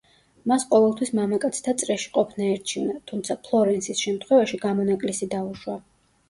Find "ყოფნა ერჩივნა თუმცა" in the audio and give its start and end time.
2.15-3.37